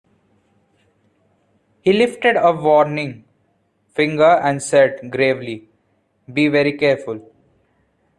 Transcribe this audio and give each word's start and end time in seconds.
He 1.83 1.93
lifted 1.93 2.35
a 2.35 2.51
warning 2.53 3.23
finger 3.93 4.23
and 4.41 4.59
said 4.59 5.11
gravely, 5.11 5.69
"Be 6.33 6.47
very 6.47 6.73
careful." 6.75 7.21